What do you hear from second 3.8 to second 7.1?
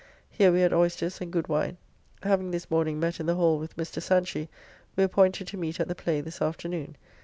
Sanchy, we appointed to meet at the play this afternoon.